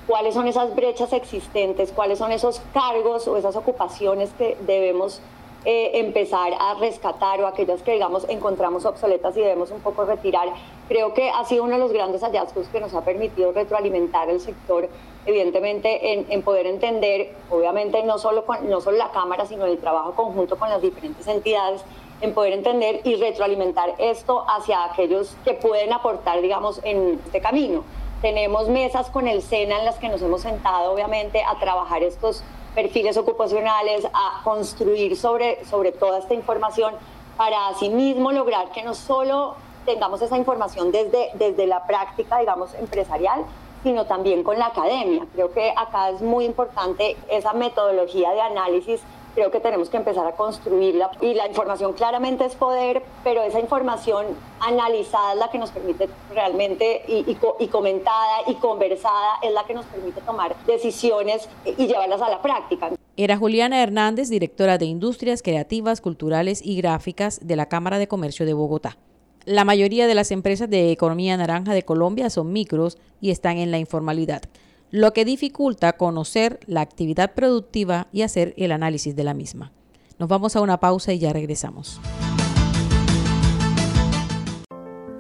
cuáles 0.09 0.35
son 0.35 0.49
esas 0.49 0.75
brechas 0.75 1.13
existentes, 1.13 1.93
cuáles 1.93 2.19
son 2.19 2.33
esos 2.33 2.61
cargos 2.73 3.29
o 3.29 3.37
esas 3.37 3.55
ocupaciones 3.57 4.31
que 4.39 4.57
debemos 4.63 5.21
eh, 5.65 5.91
empezar 5.95 6.53
a 6.59 6.75
rescatar 6.75 7.41
o 7.41 7.47
aquellas 7.47 7.83
que 7.83 7.93
digamos 7.93 8.27
encontramos 8.29 8.85
obsoletas 8.85 9.37
y 9.37 9.41
debemos 9.41 9.71
un 9.71 9.81
poco 9.81 10.05
retirar. 10.05 10.49
Creo 10.89 11.15
que 11.15 11.31
ha 11.31 11.45
sido 11.45 11.65
uno 11.65 11.75
de 11.75 11.81
los 11.81 11.93
grandes 11.93 12.23
hallazgos 12.23 12.69
que 12.69 12.81
nos 12.81 12.95
ha 12.95 13.03
permitido 13.03 13.53
retroalimentar 13.53 14.31
el 14.31 14.41
sector, 14.41 14.89
evidentemente 15.27 16.13
en, 16.13 16.27
en 16.31 16.43
poder 16.43 16.67
entender, 16.67 17.35
obviamente 17.51 18.03
no 18.05 18.19
solo, 18.19 18.45
no 18.63 18.81
solo 18.81 18.97
la 18.97 19.11
Cámara, 19.11 19.47
sino 19.47 19.67
el 19.67 19.79
trabajo 19.79 20.15
conjunto 20.15 20.57
con 20.57 20.71
las 20.71 20.81
diferentes 20.81 21.27
entidades, 21.27 21.85
en 22.21 22.35
poder 22.35 22.53
entender 22.53 23.01
y 23.05 23.17
retroalimentar 23.17 23.95
esto 23.99 24.45
hacia 24.49 24.85
aquellos 24.85 25.37
que 25.45 25.55
pueden 25.55 25.93
aportar, 25.93 26.41
digamos, 26.41 26.81
en 26.85 27.21
este 27.25 27.41
camino. 27.41 27.85
Tenemos 28.23 28.69
mesas 28.69 29.11
con 29.11 29.29
el 29.29 29.43
SENA 29.43 29.79
en 29.79 29.85
las 29.85 29.99
que 29.99 30.09
nos 30.09 30.21
hemos 30.23 30.41
sentado, 30.41 30.93
obviamente, 30.93 31.43
a 31.45 31.59
trabajar 31.61 32.03
estos 32.03 32.43
perfiles 32.79 33.17
ocupacionales, 33.17 34.05
a 34.05 34.41
construir 34.45 35.17
sobre, 35.17 35.65
sobre 35.65 35.91
toda 35.91 36.21
esta 36.21 36.33
información 36.33 36.95
para 37.37 37.67
asimismo 37.67 38.31
lograr 38.31 38.71
que 38.71 38.85
no 38.85 38.95
solo 38.95 39.57
tengamos 39.85 40.23
esa 40.23 40.37
información 40.37 40.93
desde, 40.93 41.31
desde 41.35 41.67
la 41.67 41.85
práctica, 41.89 42.39
digamos, 42.39 42.73
empresarial, 42.75 43.45
sino 43.83 44.07
también 44.07 44.45
con 44.45 44.61
la 44.61 44.67
academia. 44.67 45.27
Creo 45.35 45.53
que 45.53 45.73
acá 45.77 46.11
es 46.11 46.23
muy 46.23 46.45
importante 46.45 47.17
esa 47.29 47.53
metodología 47.53 48.31
de 48.31 48.43
análisis 48.43 49.01
creo 49.35 49.51
que 49.51 49.61
tenemos 49.61 49.89
que 49.89 49.97
empezar 49.97 50.27
a 50.27 50.33
construirla 50.33 51.11
y 51.21 51.35
la 51.35 51.47
información 51.47 51.93
claramente 51.93 52.45
es 52.45 52.55
poder, 52.55 53.03
pero 53.25 53.43
esa 53.43 53.61
información 53.61 54.27
analizada 54.61 55.33
es 55.33 55.39
la 55.39 55.51
que 55.51 55.59
nos 55.59 55.71
permite 55.71 56.09
realmente 56.33 57.03
y, 57.09 57.35
comentada 57.67 58.43
y 58.47 58.55
conversada 58.55 59.39
es 59.43 59.53
la 59.53 59.65
que 59.65 59.75
nos 59.75 59.87
permite 59.87 60.21
tomar 60.23 60.55
decisiones 60.67 61.49
y 61.65 61.87
llevarlas 61.87 62.23
a 62.23 62.29
la 62.29 62.43
práctica. 62.43 62.91
Era 63.17 63.37
Juliana 63.37 63.83
Hernández, 63.83 64.29
directora 64.29 64.79
de 64.79 64.87
Industrias 64.87 65.43
Creativas, 65.43 66.01
Culturales 66.01 66.61
y 66.65 66.77
Gráficas 66.77 67.41
de 67.43 67.57
la 67.57 67.67
Cámara 67.67 67.99
de 67.99 68.07
Comercio 68.07 68.47
de 68.47 68.53
Bogotá. 68.55 68.97
La 69.45 69.65
mayoría 69.65 70.07
de 70.07 70.15
las 70.15 70.31
empresas 70.31 70.69
de 70.69 70.93
economía 70.93 71.37
naranja 71.37 71.73
de 71.73 71.83
Colombia 71.83 72.31
son 72.31 72.53
micros 72.53 72.99
y 73.21 73.31
están 73.31 73.57
en 73.57 73.71
la 73.71 73.79
informalidad 73.79 74.43
lo 74.91 75.13
que 75.13 75.25
dificulta 75.25 75.95
conocer 75.95 76.61
la 76.67 76.81
actividad 76.81 77.35
productiva 77.35 78.09
y 78.13 78.23
hacer 78.23 78.55
el 78.57 78.73
análisis 78.73 79.15
de 79.15 79.25
la 79.25 79.35
misma. 79.35 79.73
Nos 80.19 80.29
vamos 80.29 80.57
a 80.57 80.61
una 80.61 80.81
pausa 80.81 81.13
y 81.13 81.19
ya 81.19 81.33
regresamos. 81.33 82.01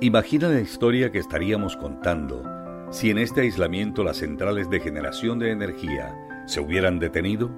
Imagina 0.01 0.49
la 0.49 0.61
historia 0.61 1.11
que 1.11 1.19
estaríamos 1.19 1.77
contando 1.77 2.45
si 2.91 3.11
en 3.11 3.19
este 3.19 3.43
aislamiento 3.43 4.03
las 4.03 4.19
centrales 4.19 4.71
de 4.71 4.81
generación 4.81 5.39
de 5.39 5.51
energía 5.51 6.17
se 6.47 6.61
hubieran 6.61 6.99
detenido. 6.99 7.51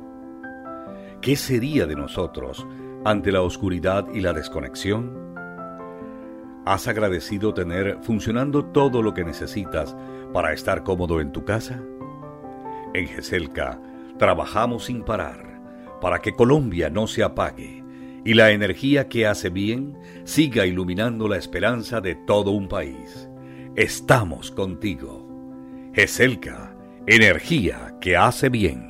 ¿Qué 1.20 1.36
sería 1.36 1.86
de 1.86 1.94
nosotros 1.94 2.66
ante 3.04 3.30
la 3.30 3.42
oscuridad 3.42 4.06
y 4.12 4.20
la 4.20 4.32
desconexión? 4.32 5.34
¿Has 6.66 6.88
agradecido 6.88 7.54
tener 7.54 7.98
funcionando 8.02 8.64
todo 8.64 9.02
lo 9.02 9.14
que 9.14 9.24
necesitas 9.24 9.96
para 10.32 10.52
estar 10.52 10.82
cómodo 10.82 11.20
en 11.20 11.32
tu 11.32 11.44
casa? 11.44 11.80
En 12.94 13.06
GESELCA 13.06 13.80
trabajamos 14.18 14.86
sin 14.86 15.02
parar 15.02 15.60
para 16.00 16.20
que 16.20 16.32
Colombia 16.32 16.90
no 16.90 17.06
se 17.06 17.22
apague 17.22 17.84
y 18.24 18.34
la 18.34 18.50
energía 18.50 19.08
que 19.08 19.26
hace 19.26 19.48
bien 19.48 19.96
siga 20.24 20.66
iluminando 20.66 21.28
la 21.28 21.36
esperanza 21.36 22.00
de 22.00 22.14
todo 22.14 22.50
un 22.50 22.68
país. 22.68 23.28
Estamos 23.76 24.50
contigo. 24.50 25.26
GESELCA, 25.94 26.76
energía 27.06 27.96
que 28.00 28.16
hace 28.16 28.48
bien. 28.48 28.89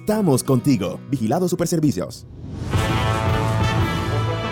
Estamos 0.00 0.44
contigo. 0.44 1.00
Vigilado 1.10 1.48
Superservicios. 1.48 2.24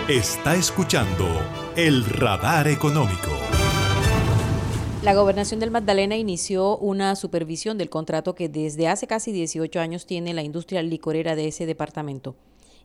Está 0.09 0.55
escuchando 0.57 1.25
el 1.77 2.03
radar 2.03 2.67
económico. 2.67 3.31
La 5.03 5.15
gobernación 5.15 5.61
del 5.61 5.71
Magdalena 5.71 6.17
inició 6.17 6.77
una 6.77 7.15
supervisión 7.15 7.77
del 7.77 7.89
contrato 7.89 8.35
que 8.35 8.49
desde 8.49 8.89
hace 8.89 9.07
casi 9.07 9.31
18 9.31 9.79
años 9.79 10.05
tiene 10.05 10.33
la 10.33 10.43
industria 10.43 10.83
licorera 10.83 11.35
de 11.37 11.47
ese 11.47 11.65
departamento. 11.65 12.35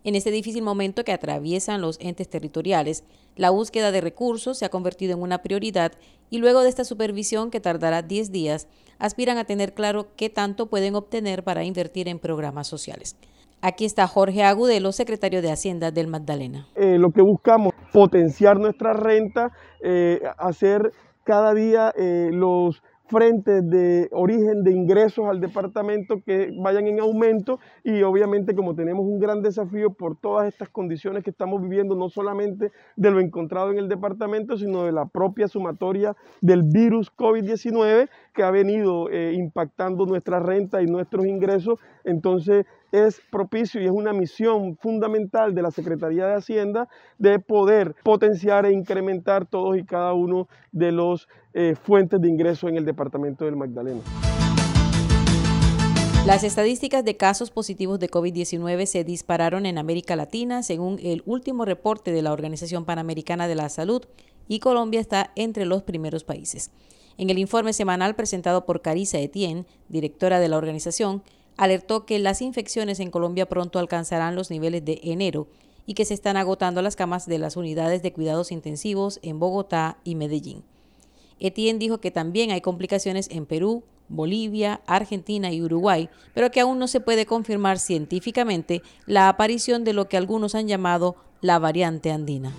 En 0.04 0.16
este 0.16 0.32
difícil 0.32 0.62
momento 0.62 1.04
que 1.04 1.12
atraviesan 1.12 1.80
los 1.80 1.98
entes 2.00 2.28
territoriales, 2.28 3.04
la 3.36 3.50
búsqueda 3.50 3.92
de 3.92 4.00
recursos 4.00 4.58
se 4.58 4.64
ha 4.64 4.68
convertido 4.68 5.12
en 5.12 5.22
una 5.22 5.42
prioridad 5.42 5.92
y 6.28 6.38
luego 6.38 6.62
de 6.62 6.68
esta 6.68 6.84
supervisión 6.84 7.50
que 7.50 7.60
tardará 7.60 8.02
10 8.02 8.32
días, 8.32 8.66
aspiran 8.98 9.38
a 9.38 9.44
tener 9.44 9.74
claro 9.74 10.08
qué 10.16 10.28
tanto 10.28 10.66
pueden 10.66 10.96
obtener 10.96 11.44
para 11.44 11.62
invertir 11.64 12.08
en 12.08 12.18
programas 12.18 12.66
sociales. 12.66 13.16
Aquí 13.60 13.84
está 13.84 14.08
Jorge 14.08 14.42
Agudelo, 14.42 14.90
secretario 14.90 15.40
de 15.40 15.52
Hacienda 15.52 15.92
del 15.92 16.08
Magdalena. 16.08 16.66
Eh, 16.74 16.98
lo 16.98 17.10
que 17.10 17.22
buscamos, 17.22 17.72
potenciar 17.92 18.58
nuestra 18.58 18.92
renta, 18.92 19.52
eh, 19.80 20.20
hacer 20.36 20.90
cada 21.22 21.54
día 21.54 21.92
eh, 21.96 22.30
los 22.32 22.82
frentes 23.12 23.68
de 23.68 24.08
origen 24.10 24.64
de 24.64 24.72
ingresos 24.72 25.26
al 25.28 25.38
departamento 25.38 26.22
que 26.24 26.50
vayan 26.58 26.86
en 26.86 26.98
aumento 26.98 27.60
y 27.84 28.02
obviamente 28.02 28.54
como 28.54 28.74
tenemos 28.74 29.04
un 29.04 29.18
gran 29.18 29.42
desafío 29.42 29.92
por 29.92 30.16
todas 30.16 30.48
estas 30.48 30.70
condiciones 30.70 31.22
que 31.22 31.28
estamos 31.28 31.60
viviendo, 31.60 31.94
no 31.94 32.08
solamente 32.08 32.72
de 32.96 33.10
lo 33.10 33.20
encontrado 33.20 33.70
en 33.70 33.76
el 33.76 33.88
departamento, 33.88 34.56
sino 34.56 34.84
de 34.84 34.92
la 34.92 35.04
propia 35.04 35.46
sumatoria 35.46 36.16
del 36.40 36.62
virus 36.62 37.14
COVID-19 37.14 38.08
que 38.32 38.42
ha 38.42 38.50
venido 38.50 39.10
eh, 39.10 39.34
impactando 39.34 40.06
nuestra 40.06 40.40
renta 40.40 40.80
y 40.80 40.86
nuestros 40.86 41.26
ingresos, 41.26 41.80
entonces 42.04 42.64
es 42.92 43.20
propicio 43.30 43.80
y 43.80 43.86
es 43.86 43.90
una 43.90 44.12
misión 44.12 44.76
fundamental 44.76 45.54
de 45.54 45.62
la 45.62 45.70
Secretaría 45.70 46.26
de 46.26 46.34
Hacienda 46.34 46.88
de 47.18 47.38
poder 47.38 47.96
potenciar 48.04 48.66
e 48.66 48.72
incrementar 48.72 49.46
todos 49.46 49.78
y 49.78 49.84
cada 49.84 50.12
uno 50.12 50.46
de 50.70 50.92
los 50.92 51.26
eh, 51.54 51.74
fuentes 51.74 52.20
de 52.20 52.28
ingreso 52.28 52.68
en 52.68 52.76
el 52.76 52.84
departamento 52.84 53.46
del 53.46 53.56
Magdalena. 53.56 54.00
Las 56.26 56.44
estadísticas 56.44 57.04
de 57.04 57.16
casos 57.16 57.50
positivos 57.50 57.98
de 57.98 58.08
COVID-19 58.08 58.86
se 58.86 59.02
dispararon 59.02 59.66
en 59.66 59.76
América 59.76 60.14
Latina 60.14 60.62
según 60.62 61.00
el 61.02 61.22
último 61.26 61.64
reporte 61.64 62.12
de 62.12 62.22
la 62.22 62.32
Organización 62.32 62.84
Panamericana 62.84 63.48
de 63.48 63.56
la 63.56 63.68
Salud 63.68 64.04
y 64.46 64.60
Colombia 64.60 65.00
está 65.00 65.32
entre 65.34 65.64
los 65.64 65.82
primeros 65.82 66.22
países. 66.22 66.70
En 67.18 67.28
el 67.30 67.38
informe 67.38 67.72
semanal 67.72 68.14
presentado 68.14 68.64
por 68.64 68.82
Carissa 68.82 69.18
Etienne, 69.18 69.66
directora 69.88 70.38
de 70.38 70.48
la 70.48 70.58
organización, 70.58 71.22
alertó 71.56 72.06
que 72.06 72.18
las 72.18 72.42
infecciones 72.42 73.00
en 73.00 73.10
Colombia 73.10 73.48
pronto 73.48 73.78
alcanzarán 73.78 74.34
los 74.34 74.50
niveles 74.50 74.84
de 74.84 75.00
enero 75.02 75.48
y 75.86 75.94
que 75.94 76.04
se 76.04 76.14
están 76.14 76.36
agotando 76.36 76.82
las 76.82 76.96
camas 76.96 77.26
de 77.26 77.38
las 77.38 77.56
unidades 77.56 78.02
de 78.02 78.12
cuidados 78.12 78.52
intensivos 78.52 79.18
en 79.22 79.38
Bogotá 79.38 79.98
y 80.04 80.14
Medellín. 80.14 80.62
Etienne 81.40 81.78
dijo 81.78 81.98
que 81.98 82.10
también 82.10 82.52
hay 82.52 82.60
complicaciones 82.60 83.28
en 83.30 83.46
Perú, 83.46 83.82
Bolivia, 84.08 84.80
Argentina 84.86 85.50
y 85.50 85.62
Uruguay, 85.62 86.08
pero 86.34 86.50
que 86.50 86.60
aún 86.60 86.78
no 86.78 86.86
se 86.86 87.00
puede 87.00 87.26
confirmar 87.26 87.78
científicamente 87.78 88.82
la 89.06 89.28
aparición 89.28 89.84
de 89.84 89.92
lo 89.92 90.08
que 90.08 90.16
algunos 90.16 90.54
han 90.54 90.68
llamado 90.68 91.16
la 91.40 91.58
variante 91.58 92.12
andina. 92.12 92.52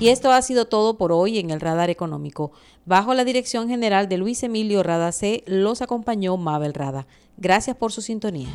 Y 0.00 0.10
esto 0.10 0.30
ha 0.30 0.40
sido 0.42 0.66
todo 0.66 0.96
por 0.96 1.10
hoy 1.10 1.40
en 1.40 1.50
el 1.50 1.60
Radar 1.60 1.90
Económico. 1.90 2.52
Bajo 2.84 3.14
la 3.14 3.24
dirección 3.24 3.68
general 3.68 4.08
de 4.08 4.16
Luis 4.16 4.44
Emilio 4.44 4.84
Rada 4.84 5.10
C, 5.10 5.42
los 5.46 5.82
acompañó 5.82 6.36
Mabel 6.36 6.72
Rada. 6.72 7.08
Gracias 7.36 7.76
por 7.76 7.90
su 7.90 8.00
sintonía. 8.00 8.48